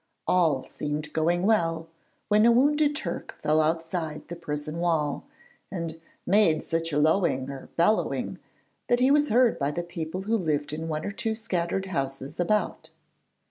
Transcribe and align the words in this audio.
All 0.25 0.63
seemed 0.63 1.13
going 1.13 1.43
well, 1.43 1.87
when 2.27 2.43
a 2.47 2.51
wounded 2.51 2.95
Turk 2.95 3.37
fell 3.39 3.61
outside 3.61 4.27
the 4.29 4.35
prison 4.35 4.79
wall, 4.79 5.25
and 5.71 6.01
'made 6.25 6.63
such 6.63 6.91
a 6.91 6.97
lowing' 6.97 7.51
or 7.51 7.69
bellowing, 7.77 8.39
that 8.89 8.99
he 8.99 9.11
was 9.11 9.29
heard 9.29 9.59
by 9.59 9.69
the 9.69 9.83
people 9.83 10.23
who 10.23 10.35
lived 10.35 10.73
in 10.73 10.87
one 10.87 11.05
or 11.05 11.11
two 11.11 11.35
scattered 11.35 11.85
houses 11.85 12.39
about. 12.39 12.89